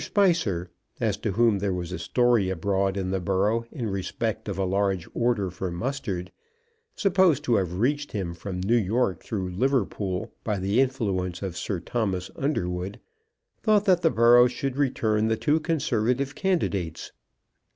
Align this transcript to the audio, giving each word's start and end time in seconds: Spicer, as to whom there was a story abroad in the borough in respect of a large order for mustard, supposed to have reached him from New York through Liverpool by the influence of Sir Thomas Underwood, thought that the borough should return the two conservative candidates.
Spicer, 0.03 0.71
as 0.99 1.15
to 1.17 1.33
whom 1.33 1.59
there 1.59 1.75
was 1.75 1.91
a 1.91 1.99
story 1.99 2.49
abroad 2.49 2.97
in 2.97 3.11
the 3.11 3.19
borough 3.19 3.65
in 3.71 3.87
respect 3.87 4.49
of 4.49 4.57
a 4.57 4.65
large 4.65 5.07
order 5.13 5.51
for 5.51 5.69
mustard, 5.69 6.31
supposed 6.95 7.43
to 7.43 7.53
have 7.57 7.77
reached 7.77 8.11
him 8.11 8.33
from 8.33 8.61
New 8.61 8.77
York 8.79 9.21
through 9.23 9.51
Liverpool 9.51 10.31
by 10.43 10.57
the 10.57 10.81
influence 10.81 11.43
of 11.43 11.55
Sir 11.55 11.79
Thomas 11.79 12.31
Underwood, 12.35 12.99
thought 13.61 13.85
that 13.85 14.01
the 14.01 14.09
borough 14.09 14.47
should 14.47 14.75
return 14.75 15.27
the 15.27 15.37
two 15.37 15.59
conservative 15.59 16.33
candidates. 16.33 17.11